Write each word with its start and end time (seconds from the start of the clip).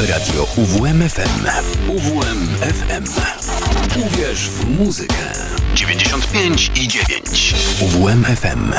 Radio 0.00 0.46
UWMFM. 0.56 1.46
UWMFM. 1.88 3.04
Uwierz 4.06 4.48
w 4.48 4.78
muzykę. 4.78 5.32
95 5.74 6.72
i 6.82 6.88
9. 6.88 7.54
UWMFM. 7.80 8.72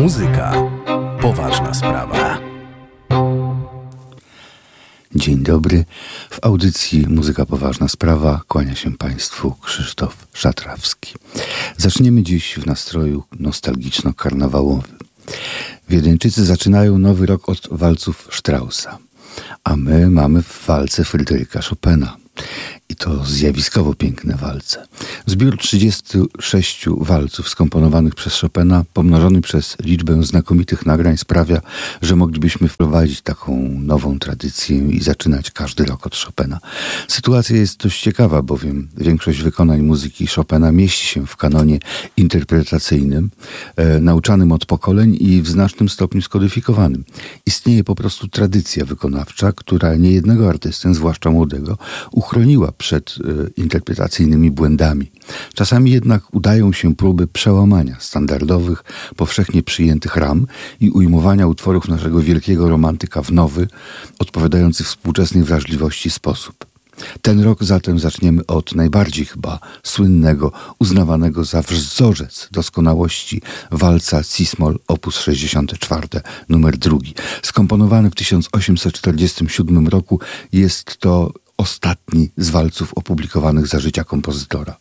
Muzyka. 0.00 0.52
Poważna 1.20 1.74
sprawa. 1.74 2.38
Dzień 5.14 5.42
dobry. 5.42 5.84
W 6.30 6.38
audycji 6.42 7.06
Muzyka 7.08 7.46
Poważna 7.46 7.88
Sprawa 7.88 8.40
kłania 8.48 8.74
się 8.74 8.96
Państwu 8.96 9.54
Krzysztof 9.62 10.26
Szatrawski. 10.32 11.14
Zaczniemy 11.76 12.22
dziś 12.22 12.54
w 12.54 12.66
nastroju 12.66 13.22
nostalgiczno-karnawałowym. 13.40 14.98
Wiedeńczycy 15.88 16.44
zaczynają 16.44 16.98
nowy 16.98 17.26
rok 17.26 17.48
od 17.48 17.68
walców 17.70 18.28
Straussa, 18.32 18.98
a 19.64 19.76
my 19.76 20.10
mamy 20.10 20.42
w 20.42 20.66
walce 20.66 21.04
Fryderyka 21.04 21.60
Chopina. 21.62 22.16
I 22.90 22.96
to 22.96 23.24
zjawiskowo 23.24 23.94
piękne 23.94 24.36
walce. 24.36 24.86
Zbiór 25.26 25.58
36 25.58 26.86
walców 26.96 27.48
skomponowanych 27.48 28.14
przez 28.14 28.40
Chopina, 28.40 28.84
pomnożony 28.92 29.40
przez 29.40 29.76
liczbę 29.84 30.22
znakomitych 30.22 30.86
nagrań, 30.86 31.16
sprawia, 31.16 31.60
że 32.02 32.16
moglibyśmy 32.16 32.68
wprowadzić 32.68 33.20
taką 33.20 33.68
nową 33.78 34.18
tradycję 34.18 34.78
i 34.78 35.00
zaczynać 35.00 35.50
każdy 35.50 35.84
rok 35.84 36.06
od 36.06 36.16
Chopina. 36.16 36.58
Sytuacja 37.08 37.56
jest 37.56 37.82
dość 37.82 38.02
ciekawa, 38.02 38.42
bowiem 38.42 38.88
większość 38.96 39.42
wykonań 39.42 39.82
muzyki 39.82 40.26
Chopina 40.26 40.72
mieści 40.72 41.06
się 41.06 41.26
w 41.26 41.36
kanonie 41.36 41.78
interpretacyjnym, 42.16 43.30
e, 43.76 44.00
nauczanym 44.00 44.52
od 44.52 44.66
pokoleń 44.66 45.16
i 45.20 45.42
w 45.42 45.48
znacznym 45.48 45.88
stopniu 45.88 46.22
skodyfikowanym. 46.22 47.04
Istnieje 47.46 47.84
po 47.84 47.94
prostu 47.94 48.28
tradycja 48.28 48.84
wykonawcza, 48.84 49.52
która 49.52 49.96
niejednego 49.96 50.48
artystę, 50.48 50.94
zwłaszcza 50.94 51.30
młodego, 51.30 51.78
uchroniła 52.12 52.72
przed 52.80 53.14
e, 53.18 53.50
interpretacyjnymi 53.56 54.50
błędami. 54.50 55.10
Czasami 55.54 55.90
jednak 55.90 56.34
udają 56.34 56.72
się 56.72 56.96
próby 56.96 57.26
przełamania 57.26 57.96
standardowych, 58.00 58.84
powszechnie 59.16 59.62
przyjętych 59.62 60.16
ram 60.16 60.46
i 60.80 60.90
ujmowania 60.90 61.46
utworów 61.46 61.88
naszego 61.88 62.20
wielkiego 62.20 62.68
romantyka 62.68 63.22
w 63.22 63.32
nowy, 63.32 63.68
odpowiadający 64.18 64.84
współczesnej 64.84 65.44
wrażliwości 65.44 66.10
sposób. 66.10 66.70
Ten 67.22 67.40
rok 67.40 67.64
zatem 67.64 67.98
zaczniemy 67.98 68.46
od 68.46 68.74
najbardziej 68.74 69.26
chyba 69.26 69.58
słynnego, 69.82 70.52
uznawanego 70.78 71.44
za 71.44 71.62
wzorzec 71.62 72.48
doskonałości 72.52 73.42
walca 73.70 74.24
Cismol 74.24 74.78
op. 74.88 75.06
64 75.10 76.08
numer 76.48 76.78
drugi. 76.78 77.14
Skomponowany 77.42 78.10
w 78.10 78.14
1847 78.14 79.88
roku 79.88 80.20
jest 80.52 80.96
to 80.96 81.32
ostatni 81.60 82.30
z 82.36 82.50
walców 82.50 82.94
opublikowanych 82.94 83.66
za 83.66 83.80
życia 83.80 84.04
kompozytora. 84.04 84.76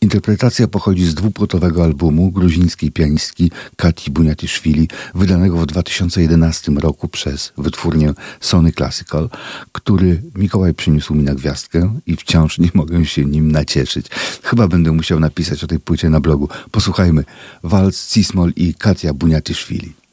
Interpretacja 0.00 0.68
pochodzi 0.68 1.04
z 1.04 1.14
dwupłotowego 1.14 1.84
albumu 1.84 2.30
gruzińskiej 2.30 2.90
pianistki 2.92 3.50
Kati 3.76 4.10
Buniatyszwili, 4.10 4.88
wydanego 5.14 5.56
w 5.56 5.66
2011 5.66 6.72
roku 6.72 7.08
przez 7.08 7.52
wytwórnię 7.58 8.14
Sony 8.40 8.72
Classical, 8.72 9.28
który 9.72 10.22
Mikołaj 10.34 10.74
przyniósł 10.74 11.14
mi 11.14 11.24
na 11.24 11.34
gwiazdkę 11.34 11.98
i 12.06 12.16
wciąż 12.16 12.58
nie 12.58 12.70
mogę 12.74 13.04
się 13.04 13.24
nim 13.24 13.52
nacieszyć. 13.52 14.06
Chyba 14.42 14.68
będę 14.68 14.92
musiał 14.92 15.20
napisać 15.20 15.64
o 15.64 15.66
tej 15.66 15.80
płycie 15.80 16.10
na 16.10 16.20
blogu. 16.20 16.48
Posłuchajmy. 16.70 17.24
Walc 17.62 18.06
Cismol 18.06 18.52
i 18.56 18.74
Katia 18.74 19.14
Buniatyszwili. 19.14 20.03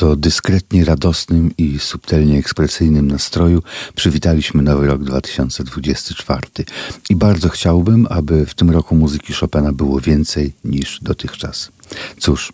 Oto 0.00 0.16
dyskretnie 0.16 0.84
radosnym 0.84 1.50
i 1.58 1.78
subtelnie 1.78 2.38
ekspresyjnym 2.38 3.08
nastroju 3.08 3.62
przywitaliśmy 3.94 4.62
nowy 4.62 4.86
rok 4.86 5.04
2024. 5.04 6.40
I 7.10 7.16
bardzo 7.16 7.48
chciałbym, 7.48 8.06
aby 8.10 8.46
w 8.46 8.54
tym 8.54 8.70
roku 8.70 8.96
muzyki 8.96 9.32
Chopina 9.32 9.72
było 9.72 10.00
więcej 10.00 10.52
niż 10.64 11.00
dotychczas. 11.02 11.70
Cóż, 12.18 12.52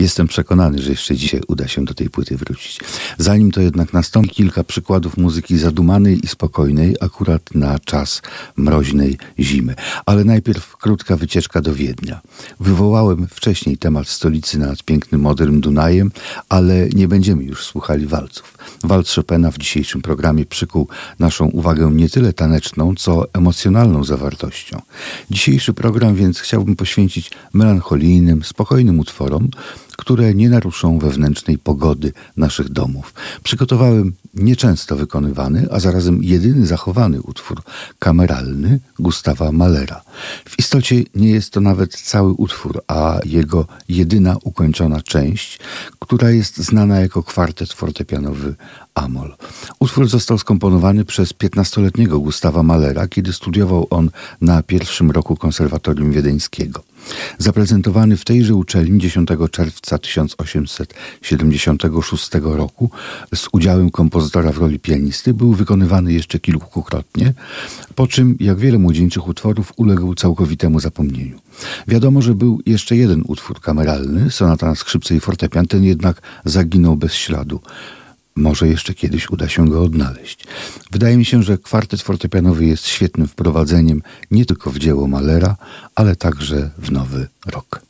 Jestem 0.00 0.28
przekonany, 0.28 0.82
że 0.82 0.90
jeszcze 0.90 1.16
dzisiaj 1.16 1.40
uda 1.48 1.68
się 1.68 1.84
do 1.84 1.94
tej 1.94 2.10
płyty 2.10 2.36
wrócić. 2.36 2.80
Zanim 3.18 3.50
to 3.50 3.60
jednak 3.60 3.92
nastąpi, 3.92 4.30
kilka 4.30 4.64
przykładów 4.64 5.16
muzyki 5.16 5.58
zadumanej 5.58 6.24
i 6.24 6.28
spokojnej, 6.28 6.96
akurat 7.00 7.54
na 7.54 7.78
czas 7.78 8.22
mroźnej 8.56 9.18
zimy. 9.38 9.74
Ale 10.06 10.24
najpierw 10.24 10.76
krótka 10.76 11.16
wycieczka 11.16 11.60
do 11.60 11.74
Wiednia. 11.74 12.20
Wywołałem 12.60 13.26
wcześniej 13.30 13.78
temat 13.78 14.08
stolicy 14.08 14.58
nad 14.58 14.82
pięknym 14.82 15.20
modernym 15.20 15.60
Dunajem, 15.60 16.10
ale 16.48 16.88
nie 16.88 17.08
będziemy 17.08 17.44
już 17.44 17.64
słuchali 17.64 18.06
walców. 18.06 18.58
Walc 18.84 19.14
Chopina 19.14 19.50
w 19.50 19.58
dzisiejszym 19.58 20.02
programie 20.02 20.46
przykuł 20.46 20.88
naszą 21.18 21.46
uwagę 21.46 21.90
nie 21.92 22.08
tyle 22.08 22.32
taneczną, 22.32 22.94
co 22.94 23.24
emocjonalną 23.32 24.04
zawartością. 24.04 24.82
Dzisiejszy 25.30 25.72
program 25.72 26.14
więc 26.14 26.40
chciałbym 26.40 26.76
poświęcić 26.76 27.30
melancholijnym, 27.52 28.44
spokojnym 28.44 28.98
utworom, 28.98 29.50
które 30.00 30.34
nie 30.34 30.48
naruszą 30.50 30.98
wewnętrznej 30.98 31.58
pogody 31.58 32.12
naszych 32.36 32.68
domów. 32.68 33.14
Przygotowałem 33.42 34.12
nieczęsto 34.34 34.96
wykonywany, 34.96 35.66
a 35.70 35.80
zarazem 35.80 36.22
jedyny 36.22 36.66
zachowany 36.66 37.22
utwór 37.22 37.62
kameralny 37.98 38.80
Gustawa 38.98 39.52
Malera. 39.52 40.02
W 40.44 40.58
istocie 40.58 41.02
nie 41.14 41.30
jest 41.30 41.52
to 41.52 41.60
nawet 41.60 41.96
cały 41.96 42.32
utwór, 42.32 42.82
a 42.88 43.20
jego 43.24 43.66
jedyna 43.88 44.36
ukończona 44.42 45.02
część, 45.02 45.58
która 45.98 46.30
jest 46.30 46.56
znana 46.56 47.00
jako 47.00 47.22
kwartet 47.22 47.72
fortepianowy 47.72 48.54
Amol. 48.94 49.34
Utwór 49.78 50.08
został 50.08 50.38
skomponowany 50.38 51.04
przez 51.04 51.32
15-letniego 51.32 52.20
Gustawa 52.20 52.62
Malera, 52.62 53.08
kiedy 53.08 53.32
studiował 53.32 53.86
on 53.90 54.10
na 54.40 54.62
pierwszym 54.62 55.10
roku 55.10 55.36
Konserwatorium 55.36 56.12
Wiedeńskiego. 56.12 56.89
Zaprezentowany 57.38 58.16
w 58.16 58.24
tejże 58.24 58.54
uczelni 58.54 58.98
10 58.98 59.28
czerwca 59.50 59.98
1876 59.98 62.30
roku 62.42 62.90
z 63.34 63.46
udziałem 63.52 63.90
kompozytora 63.90 64.52
w 64.52 64.58
roli 64.58 64.78
pianisty 64.78 65.34
był 65.34 65.52
wykonywany 65.52 66.12
jeszcze 66.12 66.38
kilkukrotnie, 66.38 67.32
po 67.94 68.06
czym, 68.06 68.36
jak 68.40 68.58
wiele 68.58 68.78
młodzieńczych 68.78 69.28
utworów, 69.28 69.72
uległ 69.76 70.14
całkowitemu 70.14 70.80
zapomnieniu. 70.80 71.38
Wiadomo, 71.88 72.22
że 72.22 72.34
był 72.34 72.60
jeszcze 72.66 72.96
jeden 72.96 73.22
utwór 73.26 73.60
kameralny, 73.60 74.30
sonata 74.30 74.66
na 74.66 74.74
skrzypce 74.74 75.14
i 75.14 75.20
fortepian, 75.20 75.66
ten 75.66 75.84
jednak 75.84 76.22
zaginął 76.44 76.96
bez 76.96 77.12
śladu. 77.12 77.60
Może 78.40 78.68
jeszcze 78.68 78.94
kiedyś 78.94 79.30
uda 79.30 79.48
się 79.48 79.68
go 79.68 79.82
odnaleźć. 79.82 80.44
Wydaje 80.90 81.16
mi 81.16 81.24
się, 81.24 81.42
że 81.42 81.58
kwartet 81.58 82.02
fortepianowy 82.02 82.66
jest 82.66 82.86
świetnym 82.86 83.28
wprowadzeniem 83.28 84.02
nie 84.30 84.46
tylko 84.46 84.70
w 84.70 84.78
dzieło 84.78 85.08
Malera, 85.08 85.56
ale 85.94 86.16
także 86.16 86.70
w 86.78 86.92
nowy 86.92 87.28
rok. 87.46 87.89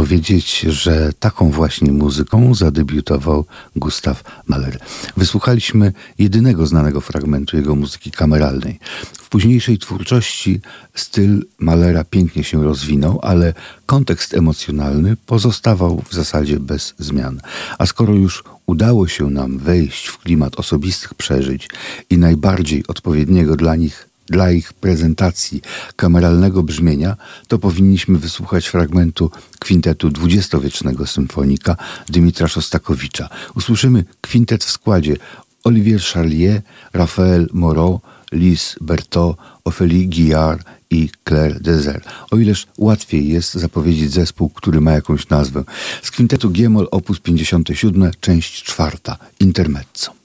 Powiedzieć, 0.00 0.60
że 0.60 1.12
taką 1.18 1.50
właśnie 1.50 1.92
muzyką 1.92 2.54
zadebiutował 2.54 3.44
Gustav 3.76 4.14
Mahler. 4.46 4.78
Wysłuchaliśmy 5.16 5.92
jedynego 6.18 6.66
znanego 6.66 7.00
fragmentu 7.00 7.56
jego 7.56 7.74
muzyki 7.74 8.10
kameralnej. 8.10 8.78
W 9.18 9.28
późniejszej 9.28 9.78
twórczości 9.78 10.60
styl 10.94 11.46
Mahlera 11.58 12.04
pięknie 12.04 12.44
się 12.44 12.64
rozwinął, 12.64 13.18
ale 13.22 13.54
kontekst 13.86 14.34
emocjonalny 14.34 15.16
pozostawał 15.26 16.02
w 16.10 16.14
zasadzie 16.14 16.60
bez 16.60 16.94
zmian. 16.98 17.40
A 17.78 17.86
skoro 17.86 18.14
już 18.14 18.44
udało 18.66 19.08
się 19.08 19.30
nam 19.30 19.58
wejść 19.58 20.06
w 20.06 20.18
klimat 20.18 20.58
osobistych 20.58 21.14
przeżyć 21.14 21.68
i 22.10 22.18
najbardziej 22.18 22.86
odpowiedniego 22.86 23.56
dla 23.56 23.76
nich 23.76 24.09
dla 24.30 24.50
ich 24.50 24.72
prezentacji 24.72 25.62
kameralnego 25.96 26.62
brzmienia, 26.62 27.16
to 27.48 27.58
powinniśmy 27.58 28.18
wysłuchać 28.18 28.66
fragmentu 28.66 29.30
kwintetu 29.58 30.10
dwudziestowiecznego 30.10 31.06
symfonika 31.06 31.76
Dymitra 32.08 32.48
Szostakowicza. 32.48 33.28
Usłyszymy 33.54 34.04
kwintet 34.20 34.64
w 34.64 34.70
składzie 34.70 35.16
Olivier 35.64 36.00
Charlier, 36.00 36.62
Raphaël 36.92 37.46
Moreau, 37.52 38.00
Lise 38.32 38.76
Berthaud, 38.80 39.36
Ophélie 39.64 40.08
Guillard 40.08 40.64
i 40.90 41.08
Claire 41.28 41.60
Dezer. 41.60 42.02
O 42.30 42.36
ileż 42.36 42.66
łatwiej 42.78 43.28
jest 43.28 43.54
zapowiedzieć 43.54 44.12
zespół, 44.12 44.48
który 44.48 44.80
ma 44.80 44.92
jakąś 44.92 45.28
nazwę. 45.28 45.64
Z 46.02 46.10
kwintetu 46.10 46.50
Giemol 46.50 46.88
op. 46.90 47.10
57, 47.22 48.10
część 48.20 48.62
czwarta, 48.62 49.16
Intermezzo. 49.40 50.19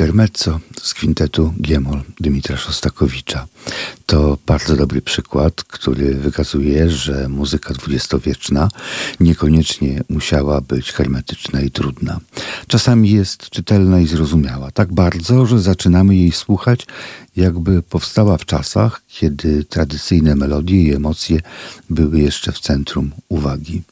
Intermezzo 0.00 0.60
z 0.82 0.94
kwintetu 0.94 1.54
Giemol 1.60 2.00
Dymitra 2.20 2.56
Szostakowicza. 2.56 3.46
To 4.10 4.38
bardzo 4.46 4.76
dobry 4.76 5.02
przykład, 5.02 5.64
który 5.64 6.14
wykazuje, 6.14 6.90
że 6.90 7.28
muzyka 7.28 7.74
dwudziestowieczna 7.74 8.68
niekoniecznie 9.20 10.02
musiała 10.08 10.60
być 10.60 10.92
hermetyczna 10.92 11.60
i 11.60 11.70
trudna. 11.70 12.20
Czasami 12.66 13.10
jest 13.10 13.50
czytelna 13.50 14.00
i 14.00 14.06
zrozumiała, 14.06 14.70
tak 14.70 14.92
bardzo, 14.92 15.46
że 15.46 15.60
zaczynamy 15.60 16.16
jej 16.16 16.32
słuchać, 16.32 16.86
jakby 17.36 17.82
powstała 17.82 18.38
w 18.38 18.44
czasach, 18.44 19.02
kiedy 19.08 19.64
tradycyjne 19.64 20.34
melodie 20.34 20.82
i 20.82 20.94
emocje 20.94 21.40
były 21.90 22.20
jeszcze 22.20 22.52
w 22.52 22.60
centrum 22.60 23.12
uwagi. 23.28 23.82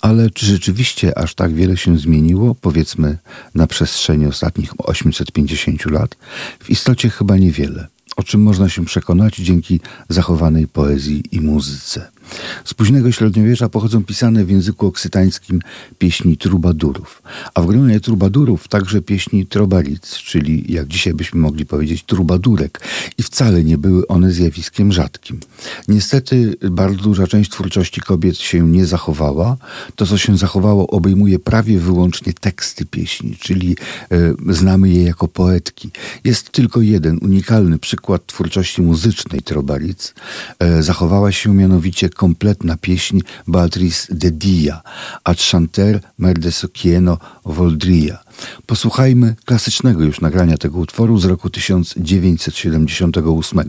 Ale 0.00 0.30
czy 0.30 0.46
rzeczywiście 0.46 1.18
aż 1.18 1.34
tak 1.34 1.54
wiele 1.54 1.76
się 1.76 1.98
zmieniło, 1.98 2.54
powiedzmy 2.54 3.18
na 3.54 3.66
przestrzeni 3.66 4.26
ostatnich 4.26 4.72
850 4.78 5.86
lat? 5.86 6.16
W 6.60 6.70
istocie 6.70 7.10
chyba 7.10 7.36
niewiele 7.36 7.88
o 8.18 8.22
czym 8.22 8.42
można 8.42 8.68
się 8.68 8.84
przekonać 8.84 9.36
dzięki 9.36 9.80
zachowanej 10.08 10.68
poezji 10.68 11.22
i 11.32 11.40
muzyce. 11.40 12.10
Z 12.64 12.74
późnego 12.74 13.12
średniowiecza 13.12 13.68
pochodzą 13.68 14.04
pisane 14.04 14.44
w 14.44 14.50
języku 14.50 14.86
oksytańskim 14.86 15.60
pieśni 15.98 16.36
trubadurów, 16.36 17.22
a 17.54 17.62
w 17.62 17.66
gronie 17.66 18.00
trubadurów 18.00 18.68
także 18.68 19.02
pieśni 19.02 19.46
trobaric, 19.46 20.16
czyli 20.16 20.72
jak 20.72 20.88
dzisiaj 20.88 21.14
byśmy 21.14 21.40
mogli 21.40 21.66
powiedzieć 21.66 22.02
trubadurek 22.02 22.80
i 23.18 23.22
wcale 23.22 23.64
nie 23.64 23.78
były 23.78 24.06
one 24.06 24.32
zjawiskiem 24.32 24.92
rzadkim. 24.92 25.40
Niestety 25.88 26.56
bardzo 26.70 27.02
duża 27.02 27.26
część 27.26 27.50
twórczości 27.50 28.00
kobiet 28.00 28.38
się 28.38 28.68
nie 28.68 28.86
zachowała. 28.86 29.56
To, 29.96 30.06
co 30.06 30.18
się 30.18 30.36
zachowało, 30.38 30.86
obejmuje 30.86 31.38
prawie 31.38 31.78
wyłącznie 31.78 32.32
teksty 32.32 32.86
pieśni, 32.86 33.36
czyli 33.40 33.76
e, 34.10 34.34
znamy 34.48 34.88
je 34.88 35.02
jako 35.02 35.28
poetki. 35.28 35.90
Jest 36.24 36.50
tylko 36.50 36.80
jeden 36.80 37.18
unikalny 37.22 37.78
przykład 37.78 38.26
twórczości 38.26 38.82
muzycznej 38.82 39.42
trobaric. 39.42 40.14
E, 40.58 40.82
zachowała 40.82 41.32
się 41.32 41.54
mianowicie 41.54 42.10
kompletna 42.18 42.76
pieśń 42.76 43.20
Beatrice 43.46 44.14
de 44.14 44.30
Dia, 44.30 44.82
ad 45.24 45.38
chanter 45.50 46.00
Merdesocieno 46.18 47.18
Voldria. 47.44 48.18
Posłuchajmy 48.66 49.34
klasycznego 49.44 50.04
już 50.04 50.20
nagrania 50.20 50.58
tego 50.58 50.78
utworu 50.78 51.18
z 51.18 51.24
roku 51.24 51.50
1978. 51.50 53.60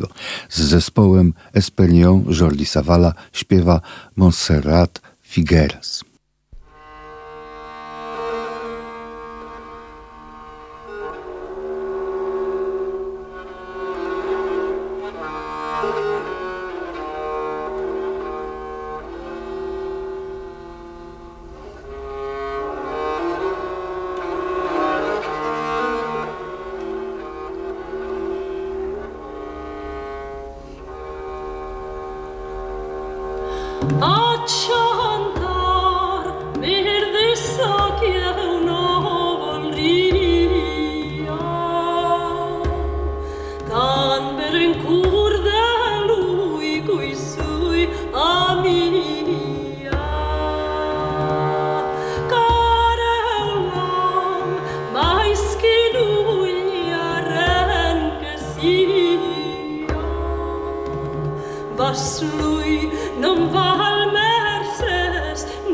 Z 0.50 0.62
zespołem 0.62 1.34
Esperion 1.54 2.26
Jordi 2.40 2.66
Savala 2.66 3.14
śpiewa 3.34 3.82
Montserrat 4.16 5.02
Figueras. 5.24 6.09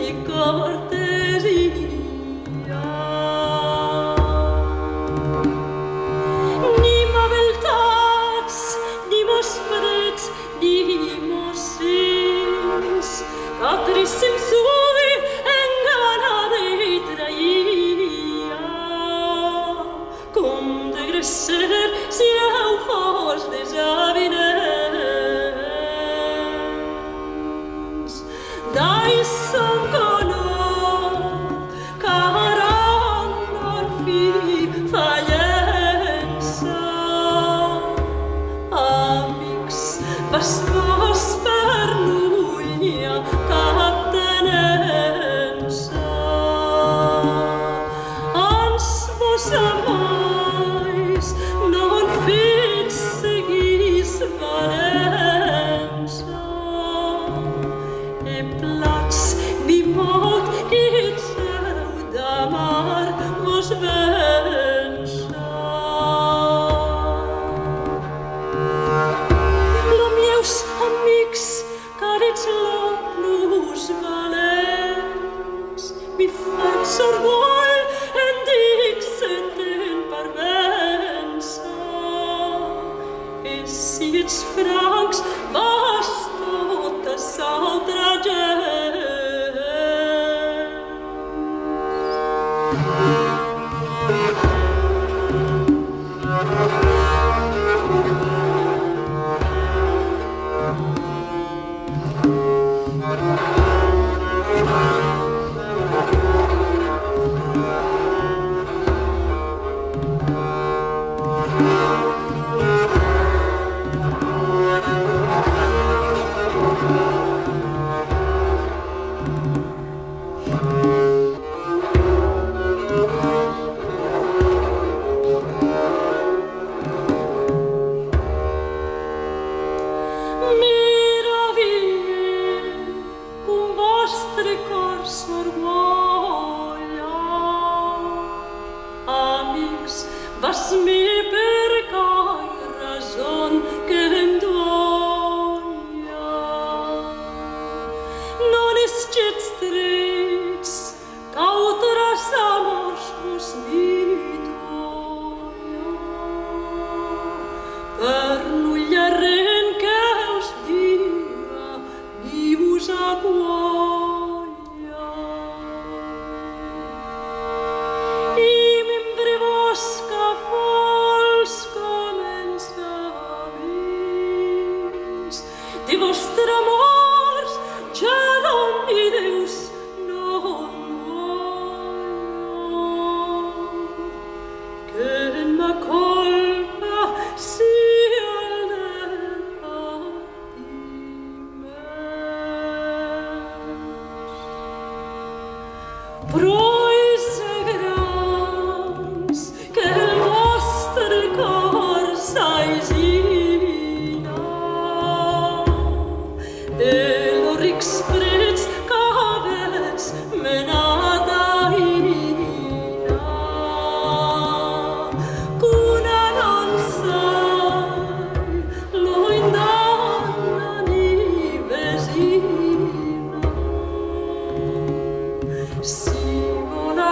mi 0.05 0.13
corte 0.23 0.94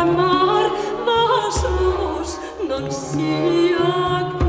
amar 0.03 0.69
vos 1.05 2.29
non 2.67 2.91
siag 2.91 4.42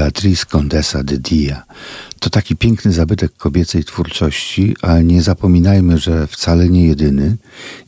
Beatrice 0.00 0.46
Condesa 0.46 1.02
de 1.02 1.18
Dia. 1.18 1.62
To 2.20 2.30
taki 2.30 2.56
piękny 2.56 2.92
zabytek 2.92 3.36
kobiecej 3.36 3.84
twórczości, 3.84 4.76
ale 4.82 5.04
nie 5.04 5.22
zapominajmy, 5.22 5.98
że 5.98 6.26
wcale 6.26 6.68
nie 6.68 6.86
jedyny 6.86 7.36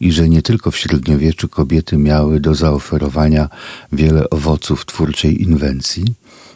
i 0.01 0.13
że 0.13 0.29
nie 0.29 0.43
tylko 0.43 0.71
w 0.71 0.77
średniowieczu 0.77 1.49
kobiety 1.49 1.97
miały 1.97 2.41
do 2.41 2.55
zaoferowania 2.55 3.49
wiele 3.93 4.31
owoców 4.31 4.87
twórczej 4.87 5.43
inwencji, 5.43 6.05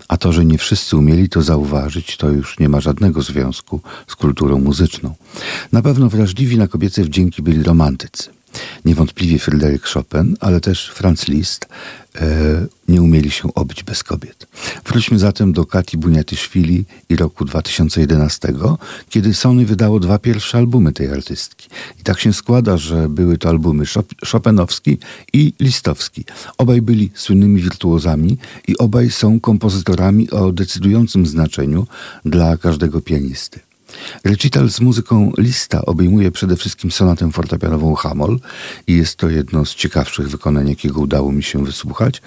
A 0.09 0.17
to, 0.17 0.33
że 0.33 0.45
nie 0.45 0.59
wszyscy 0.59 0.97
umieli 0.97 1.29
to 1.29 1.43
zauważyć, 1.43 2.17
to 2.17 2.31
już 2.31 2.59
nie 2.59 2.69
ma 2.69 2.81
żadnego 2.81 3.23
związku 3.23 3.81
z 4.07 4.17
kulturą 4.17 4.61
muzyczną. 4.61 5.15
Na 5.73 5.83
pewno 5.83 6.09
wrażliwi 6.09 6.59
na 6.59 6.69
kobiece 6.69 7.05
wdzięki 7.05 7.43
byli 7.43 7.63
romantycy. 7.63 8.36
Niewątpliwie 8.85 9.39
Fryderyk 9.39 9.87
Chopin, 9.87 10.37
ale 10.41 10.61
też 10.61 10.91
Franz 10.95 11.29
Liszt 11.29 11.67
e, 12.15 12.67
nie 12.89 13.03
umieli 13.03 13.31
się 13.31 13.55
obyć 13.55 13.83
bez 13.83 14.03
kobiet. 14.05 14.47
Wróćmy 14.87 15.19
zatem 15.19 15.53
do 15.53 15.65
Kati 15.65 15.99
Buniatyszwili 15.99 16.85
i 17.09 17.17
roku 17.17 17.45
2011, 17.45 18.53
kiedy 19.09 19.35
Sony 19.35 19.67
wydało 19.67 20.01
dwa 20.01 20.19
pierwsze 20.19 20.59
albumy 20.59 20.93
tej 20.93 21.09
artystki. 21.09 21.69
I 22.01 22.03
tak 22.03 22.21
się 22.21 22.33
składa, 22.33 22.77
że 22.77 23.09
były 23.09 23.39
to 23.39 23.49
albumy 23.49 23.85
Chopinowski 24.31 24.99
i 25.33 25.53
Listowski. 25.61 26.25
Obaj 26.59 26.83
byli 26.83 27.11
słynnymi 27.15 27.63
wirtuozami 27.63 28.39
i 28.69 28.79
obaj 28.79 29.11
są 29.11 29.41
kompozytorami 29.41 30.31
o 30.31 30.53
decydującym 30.53 31.27
znaczeniu 31.27 31.87
dla 32.25 32.57
każdego 32.57 33.01
pianisty. 33.01 33.66
Recital 34.25 34.71
z 34.71 34.81
muzyką 34.81 35.33
Lista 35.39 35.83
obejmuje 35.83 36.33
przede 36.33 36.57
wszystkim 36.57 36.91
sonatę 36.91 37.33
fortepianową 37.33 37.95
Hamol 37.95 38.39
i 38.87 38.97
jest 38.97 39.17
to 39.17 39.31
jedno 39.31 39.65
z 39.65 39.75
ciekawszych 39.75 40.29
wykonań, 40.29 40.69
jakiego 40.69 41.01
udało 41.01 41.33
mi 41.33 41.43
się 41.43 41.65
wysłuchać. 41.65 42.23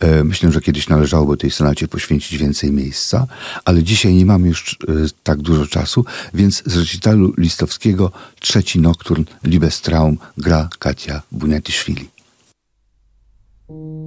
E, 0.00 0.24
myślę, 0.24 0.52
że 0.52 0.60
kiedyś 0.60 0.88
należałoby 0.88 1.36
tej 1.36 1.50
sonacie 1.50 1.88
poświęcić 1.88 2.38
więcej 2.38 2.72
miejsca, 2.72 3.26
ale 3.64 3.82
dzisiaj 3.82 4.14
nie 4.14 4.26
mamy 4.26 4.48
już 4.48 4.78
e, 4.88 4.92
tak 5.22 5.38
dużo 5.42 5.66
czasu, 5.66 6.04
więc 6.34 6.62
z 6.66 6.76
recitalu 6.76 7.34
listowskiego 7.38 8.12
trzeci 8.40 8.80
nokturn 8.80 9.24
Liebestraum 9.44 10.18
gra 10.38 10.68
Katia 10.78 11.22
Buniatyszwili. 11.32 12.08
Na 13.68 14.01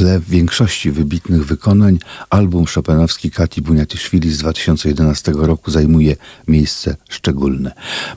tle 0.00 0.20
większości 0.28 0.90
wybitnych 0.90 1.46
wykonań 1.46 1.98
album 2.30 2.64
Chopinowski 2.66 3.30
Kati 3.30 3.62
Buniatyszwili 3.62 4.30
z 4.30 4.38
2011 4.38 5.32
roku 5.36 5.70
zajmuje 5.70 6.16
miejsce 6.48 6.96
szczególne. 7.08 7.72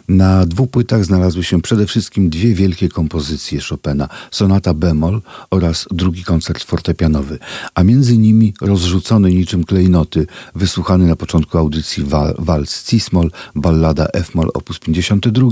Na 0.07 0.45
dwóch 0.45 0.69
płytach 0.69 1.05
znalazły 1.05 1.43
się 1.43 1.61
przede 1.61 1.85
wszystkim 1.87 2.29
dwie 2.29 2.53
wielkie 2.53 2.89
kompozycje 2.89 3.59
Chopina, 3.69 4.09
sonata 4.31 4.73
bemol 4.73 5.21
oraz 5.51 5.85
drugi 5.91 6.23
koncert 6.23 6.63
fortepianowy, 6.63 7.39
a 7.75 7.83
między 7.83 8.17
nimi 8.17 8.53
rozrzucony 8.61 9.33
niczym 9.33 9.63
klejnoty, 9.63 10.27
wysłuchany 10.55 11.07
na 11.07 11.15
początku 11.15 11.57
audycji 11.57 12.05
walc 12.39 12.83
Cismol, 12.83 13.31
ballada 13.55 14.07
F-moll 14.13 14.49
op. 14.53 14.69
52 14.79 15.47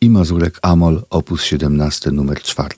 i 0.00 0.10
Mazurek 0.10 0.58
Amol 0.62 1.02
op. 1.10 1.30
17 1.40 2.12
numer 2.12 2.42
4. 2.42 2.68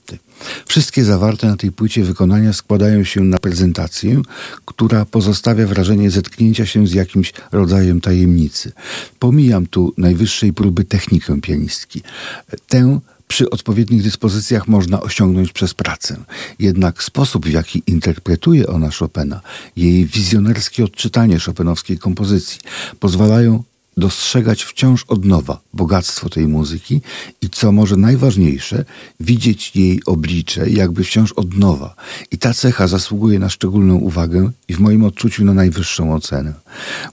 Wszystkie 0.65 1.03
zawarte 1.03 1.47
na 1.47 1.57
tej 1.57 1.71
płycie 1.71 2.03
wykonania 2.03 2.53
składają 2.53 3.03
się 3.03 3.21
na 3.21 3.39
prezentację, 3.39 4.21
która 4.65 5.05
pozostawia 5.05 5.67
wrażenie 5.67 6.11
zetknięcia 6.11 6.65
się 6.65 6.87
z 6.87 6.93
jakimś 6.93 7.33
rodzajem 7.51 8.01
tajemnicy. 8.01 8.71
Pomijam 9.19 9.65
tu 9.65 9.93
najwyższej 9.97 10.53
próby 10.53 10.85
technikę 10.85 11.41
pianistki. 11.41 12.01
Tę 12.67 12.99
przy 13.27 13.49
odpowiednich 13.49 14.03
dyspozycjach 14.03 14.67
można 14.67 15.01
osiągnąć 15.01 15.53
przez 15.53 15.73
pracę. 15.73 16.17
Jednak 16.59 17.03
sposób, 17.03 17.45
w 17.45 17.51
jaki 17.51 17.83
interpretuje 17.87 18.67
ona 18.67 18.89
Chopina, 18.99 19.41
jej 19.75 20.05
wizjonerskie 20.05 20.83
odczytanie 20.83 21.39
chopinowskiej 21.39 21.97
kompozycji 21.97 22.59
pozwalają 22.99 23.63
dostrzegać 23.97 24.63
wciąż 24.63 25.03
od 25.07 25.25
nowa 25.25 25.59
bogactwo 25.73 26.29
tej 26.29 26.47
muzyki 26.47 27.01
i 27.41 27.49
co 27.49 27.71
może 27.71 27.95
najważniejsze, 27.95 28.85
widzieć 29.19 29.75
jej 29.75 30.01
oblicze 30.05 30.69
jakby 30.69 31.03
wciąż 31.03 31.31
od 31.31 31.57
nowa. 31.57 31.95
I 32.31 32.37
ta 32.37 32.53
cecha 32.53 32.87
zasługuje 32.87 33.39
na 33.39 33.49
szczególną 33.49 33.95
uwagę 33.95 34.51
i 34.67 34.73
w 34.73 34.79
moim 34.79 35.03
odczuciu 35.03 35.45
na 35.45 35.53
najwyższą 35.53 36.13
ocenę. 36.13 36.53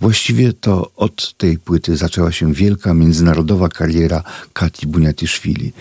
Właściwie 0.01 0.53
to 0.53 0.91
od 0.97 1.35
tej 1.37 1.59
płyty 1.59 1.97
zaczęła 1.97 2.33
się 2.33 2.53
wielka 2.53 2.95
międzynarodowa 2.95 3.69
kariera 3.69 4.23
Kati 4.53 4.87
Buniatyszwili 4.87 5.73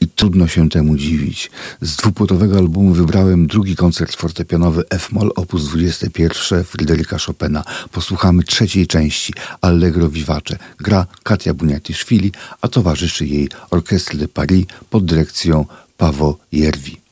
i 0.00 0.08
trudno 0.08 0.48
się 0.48 0.68
temu 0.68 0.96
dziwić. 0.96 1.50
Z 1.80 1.96
dwupłytowego 1.96 2.58
albumu 2.58 2.92
wybrałem 2.94 3.46
drugi 3.46 3.76
koncert 3.76 4.16
fortepianowy 4.16 4.84
F-moll 4.90 5.32
op. 5.36 5.54
21 5.54 6.64
Fryderyka 6.64 7.18
Chopina. 7.18 7.64
Posłuchamy 7.92 8.42
trzeciej 8.42 8.86
części 8.86 9.32
Allegro 9.60 10.08
Vivace. 10.08 10.43
Gra 10.78 11.06
Katia 11.22 11.54
Buniatyszwili, 11.54 12.32
a 12.60 12.68
towarzyszy 12.68 13.26
jej 13.26 13.48
Orchestre 13.70 14.18
de 14.18 14.28
Paris 14.28 14.66
pod 14.90 15.04
dyrekcją 15.04 15.66
Pawo 15.96 16.38
Jerwi. 16.52 17.03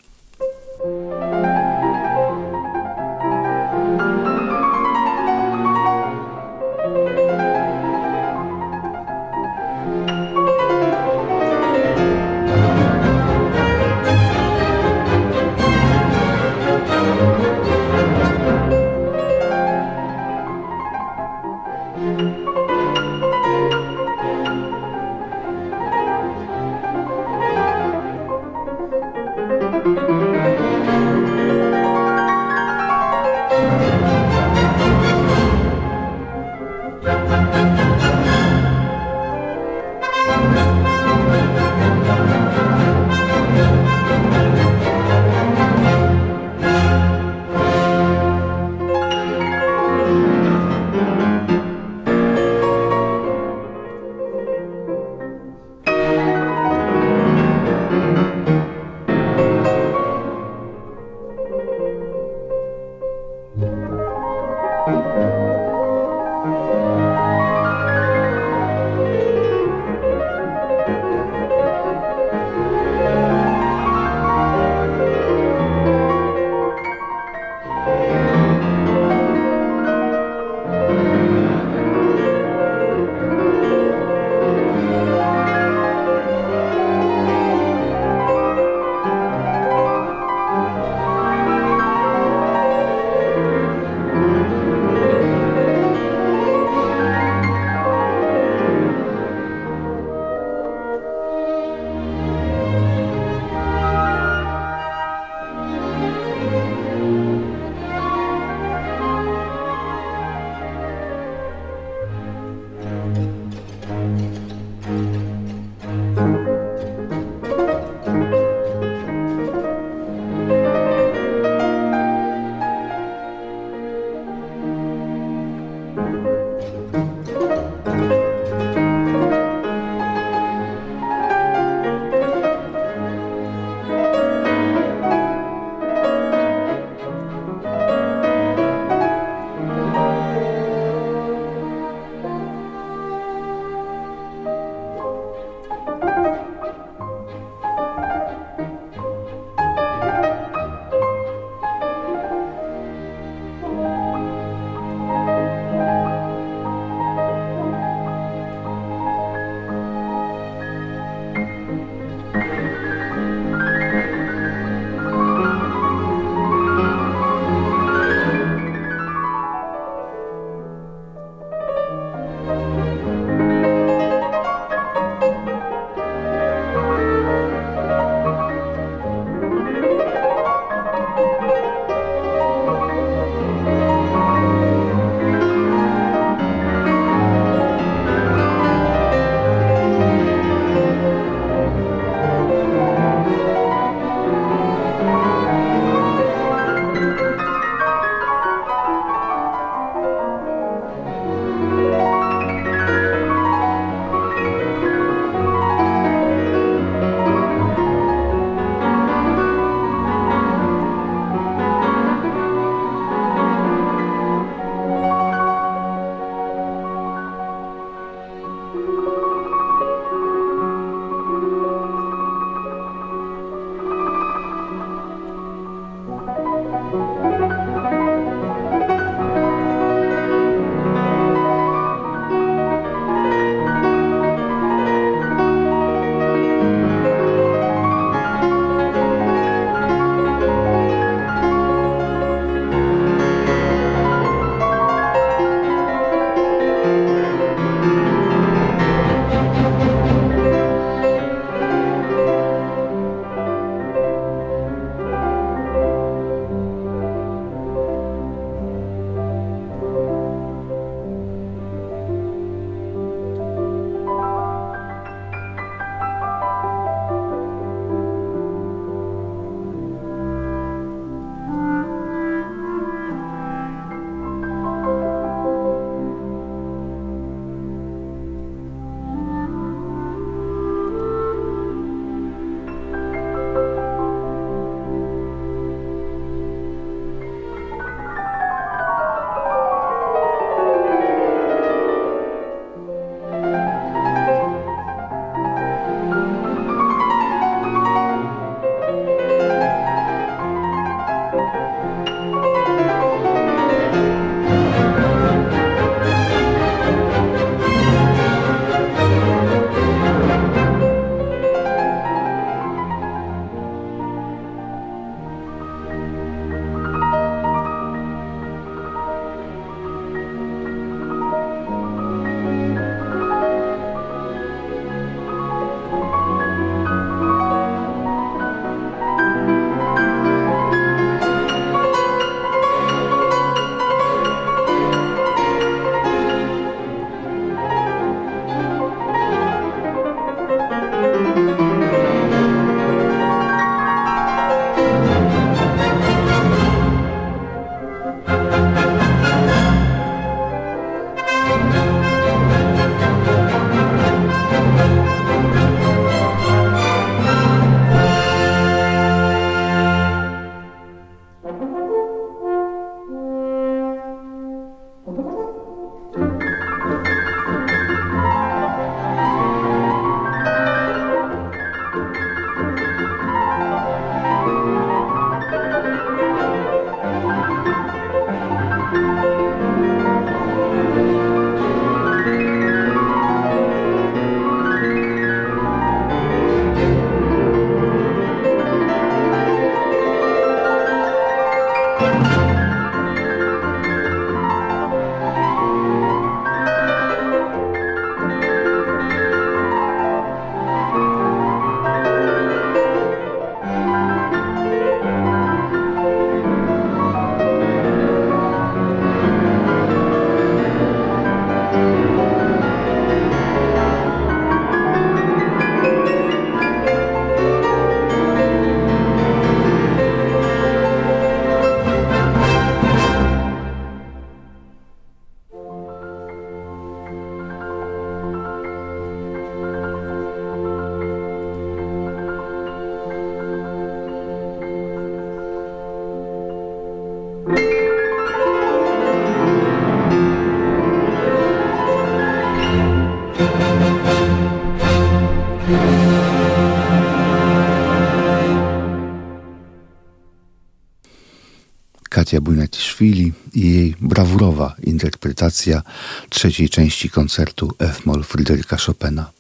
Katia 452.22 452.40
Bujnatiszwili 452.40 453.32
i 453.54 453.60
jej 453.60 453.94
brawurowa 454.00 454.74
interpretacja 454.82 455.82
trzeciej 456.28 456.68
części 456.68 457.10
koncertu 457.10 457.72
F-moll 457.78 458.22
Fryderyka 458.22 458.76
Chopina. 458.76 459.30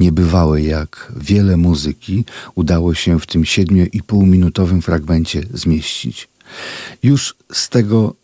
Niebywałe 0.00 0.62
jak 0.62 1.12
wiele 1.16 1.56
muzyki 1.56 2.24
udało 2.54 2.94
się 2.94 3.20
w 3.20 3.26
tym 3.26 3.44
siedmiu 3.44 3.86
i 3.92 4.02
pół 4.02 4.26
minutowym 4.26 4.82
fragmencie 4.82 5.42
zmieścić. 5.54 6.28
Już 7.02 7.34
z 7.52 7.68
tego 7.68 8.14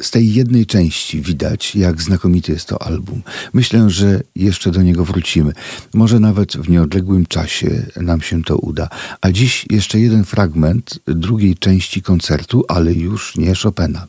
z 0.00 0.10
tej 0.10 0.34
jednej 0.34 0.66
części 0.66 1.20
widać, 1.20 1.76
jak 1.76 2.02
znakomity 2.02 2.52
jest 2.52 2.68
to 2.68 2.82
album. 2.82 3.22
Myślę, 3.52 3.90
że 3.90 4.20
jeszcze 4.36 4.70
do 4.70 4.82
niego 4.82 5.04
wrócimy. 5.04 5.52
Może 5.94 6.20
nawet 6.20 6.52
w 6.52 6.68
nieodległym 6.68 7.26
czasie 7.26 7.86
nam 7.96 8.20
się 8.20 8.42
to 8.42 8.56
uda. 8.56 8.88
A 9.20 9.30
dziś 9.32 9.66
jeszcze 9.70 10.00
jeden 10.00 10.24
fragment 10.24 10.98
drugiej 11.06 11.56
części 11.56 12.02
koncertu, 12.02 12.64
ale 12.68 12.92
już 12.92 13.36
nie 13.36 13.54
Chopina. 13.54 14.06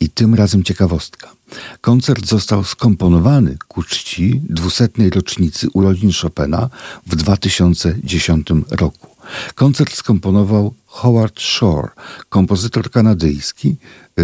I 0.00 0.10
tym 0.10 0.34
razem 0.34 0.64
ciekawostka. 0.64 1.38
Koncert 1.80 2.26
został 2.26 2.64
skomponowany 2.64 3.56
ku 3.68 3.82
czci 3.82 4.42
dwusetnej 4.48 5.10
rocznicy 5.10 5.68
urodzin 5.72 6.10
Chopina 6.22 6.70
w 7.06 7.16
2010 7.16 8.48
roku. 8.70 9.08
Koncert 9.54 9.94
skomponował 9.94 10.74
Howard 10.86 11.40
Shore, 11.40 11.88
kompozytor 12.28 12.90
kanadyjski, 12.90 13.76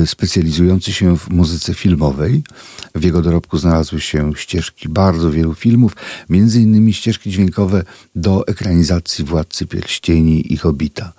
specjalizujący 0.07 0.93
się 0.93 1.19
w 1.19 1.31
muzyce 1.31 1.75
filmowej. 1.75 2.43
W 2.95 3.05
jego 3.05 3.23
dorobku 3.23 3.59
znalazły 3.59 4.01
się 4.01 4.33
ścieżki 4.37 4.89
bardzo 4.89 5.31
wielu 5.31 5.55
filmów, 5.55 5.97
między 6.29 6.61
innymi 6.61 6.93
ścieżki 6.93 7.31
dźwiękowe 7.31 7.85
do 8.17 8.47
ekranizacji 8.47 9.25
Władcy 9.25 9.67
Pierścieni 9.67 10.53
i 10.53 10.57
Hobita. 10.57 11.13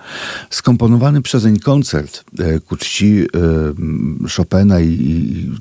Skomponowany 0.49 1.21
przezeń 1.21 1.59
koncert 1.59 2.23
e, 2.39 2.59
ku 2.59 2.77
czci 2.77 3.21
e, 3.21 3.27
Chopina, 4.37 4.79
i, 4.79 4.87
i, 4.87 5.51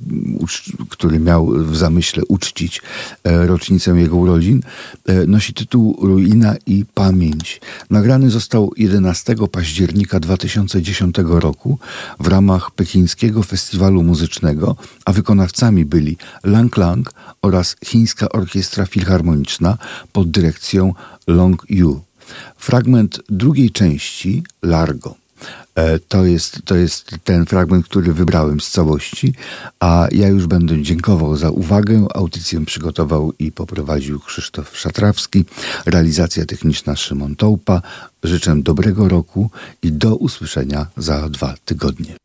który 0.89 1.21
miał 1.21 1.47
w 1.47 1.77
zamyśle 1.77 2.23
uczcić 2.29 2.83
rocznicę 3.25 3.91
jego 3.91 4.17
urodzin, 4.17 4.61
nosi 5.27 5.55
tytuł 5.55 5.99
Ruina 6.03 6.55
i 6.67 6.85
Pamięć. 6.95 7.61
Nagrany 7.91 8.31
został 8.31 8.73
11 8.77 9.35
października 9.53 9.75
października 9.85 10.21
2010 10.21 11.17
roku 11.25 11.79
w 12.21 12.27
ramach 12.27 12.71
Pekińskiego 13.05 13.43
Festiwalu 13.43 14.03
Muzycznego, 14.03 14.77
a 15.05 15.13
wykonawcami 15.13 15.85
byli 15.85 16.17
Lang 16.45 16.77
Lang 16.77 17.13
oraz 17.43 17.77
Chińska 17.85 18.29
Orkiestra 18.29 18.87
Filharmoniczna 18.87 19.79
pod 20.13 20.31
dyrekcją 20.31 20.95
Long 21.27 21.67
Yu. 21.69 22.01
Fragment 22.57 23.21
drugiej 23.29 23.71
części 23.71 24.43
Largo. 24.63 25.15
E, 25.75 25.99
to 25.99 26.25
jest, 26.25 26.59
to 26.65 26.77
jest 26.77 27.17
ten 27.25 27.47
fragment, 27.47 27.87
który 27.87 28.13
wybrałem 28.13 28.61
z 28.61 28.71
całości, 28.71 29.35
a 29.81 30.09
ja 30.13 30.29
już 30.29 30.47
będę 30.47 30.83
dziękował 30.83 31.37
za 31.37 31.51
uwagę. 31.51 32.07
Audycję 32.15 32.65
przygotował 32.65 33.33
i 33.39 33.53
poprowadził 33.53 34.21
Krzysztof 34.21 34.79
Szatrawski, 34.79 35.45
realizacja 35.87 36.47
techniczna 36.47 36.97
Szymon 36.97 37.37
Tołpa. 37.37 37.83
Życzę 38.23 38.57
dobrego 38.57 39.09
roku 39.09 39.51
i 39.83 39.93
do 39.93 40.17
usłyszenia 40.17 40.87
za 40.97 41.29
dwa 41.29 41.55
tygodnie. 41.65 42.24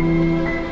Música 0.00 0.69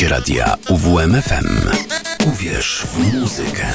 Słuchacie 0.00 0.16
radia 0.16 0.56
UWMFM. 0.68 1.70
Uwierz 2.26 2.86
w 2.92 3.14
muzykę. 3.14 3.66